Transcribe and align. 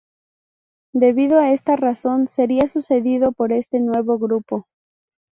Debido 0.95 1.37
a 1.37 1.51
esta 1.51 1.75
razón 1.75 2.27
seria 2.27 2.67
sucedido, 2.67 3.33
por 3.33 3.51
este 3.51 3.79
nuevo 3.79 4.17
grupo. 4.17 4.65